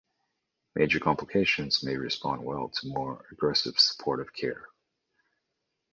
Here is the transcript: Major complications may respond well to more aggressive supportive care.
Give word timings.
Major 0.73 0.99
complications 0.99 1.83
may 1.83 1.95
respond 1.95 2.43
well 2.43 2.69
to 2.69 2.87
more 2.87 3.23
aggressive 3.31 3.79
supportive 3.79 4.33
care. 4.33 4.67